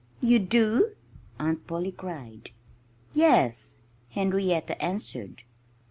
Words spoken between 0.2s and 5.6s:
do?" Aunt Polly cried. "Yes!" Henrietta answered.